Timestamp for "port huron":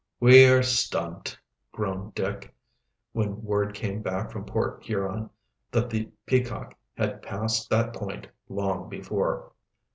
4.45-5.29